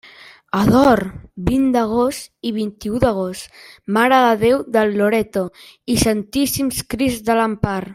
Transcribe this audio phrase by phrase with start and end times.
[0.59, 1.01] Ador:
[1.49, 3.61] vint d'agost i vint-i-u d'agost,
[3.99, 5.47] Mare de Déu del Loreto
[5.97, 7.81] i Santíssim Crist de l'Empar.